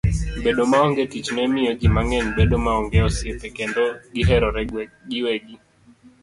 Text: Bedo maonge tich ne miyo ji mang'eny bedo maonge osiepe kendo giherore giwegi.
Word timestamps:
Bedo 0.43 0.63
maonge 0.71 1.03
tich 1.11 1.29
ne 1.35 1.43
miyo 1.53 1.71
ji 1.79 1.87
mang'eny 1.95 2.27
bedo 2.37 2.57
maonge 2.65 2.97
osiepe 3.07 3.47
kendo 3.57 3.83
giherore 4.13 4.61
giwegi. 5.09 5.55